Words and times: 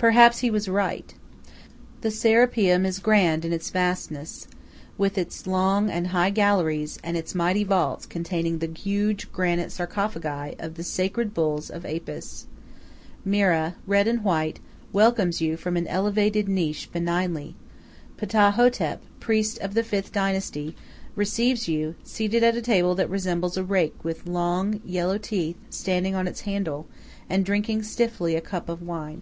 Perhaps 0.00 0.38
he 0.38 0.50
was 0.50 0.66
right. 0.66 1.12
The 2.00 2.10
Serapeum 2.10 2.86
is 2.86 3.00
grand 3.00 3.44
in 3.44 3.52
its 3.52 3.68
vastness, 3.68 4.48
with 4.96 5.18
its 5.18 5.46
long 5.46 5.90
and 5.90 6.06
high 6.06 6.30
galleries 6.30 6.98
and 7.04 7.18
its 7.18 7.34
mighty 7.34 7.64
vaults 7.64 8.06
containing 8.06 8.60
the 8.60 8.72
huge 8.72 9.30
granite 9.30 9.70
sarcophagi 9.70 10.54
of 10.58 10.76
the 10.76 10.82
sacred 10.84 11.34
bulls 11.34 11.68
of 11.68 11.84
Apis; 11.84 12.46
Mera, 13.26 13.74
red 13.86 14.08
and 14.08 14.24
white, 14.24 14.58
welcomes 14.90 15.42
you 15.42 15.58
from 15.58 15.76
an 15.76 15.86
elevated 15.88 16.48
niche 16.48 16.88
benignly; 16.90 17.54
Ptah 18.16 18.52
hotep, 18.52 19.02
priest 19.20 19.58
of 19.58 19.74
the 19.74 19.82
fifth 19.82 20.12
dynasty, 20.12 20.74
receives 21.14 21.68
you, 21.68 21.94
seated 22.02 22.42
at 22.42 22.56
a 22.56 22.62
table 22.62 22.94
that 22.94 23.10
resembles 23.10 23.58
a 23.58 23.64
rake 23.64 24.02
with 24.02 24.26
long, 24.26 24.80
yellow 24.82 25.18
teeth 25.18 25.58
standing 25.68 26.14
on 26.14 26.26
its 26.26 26.40
handle, 26.40 26.86
and 27.28 27.44
drinking 27.44 27.82
stiffly 27.82 28.34
a 28.34 28.40
cup 28.40 28.70
of 28.70 28.80
wine. 28.80 29.20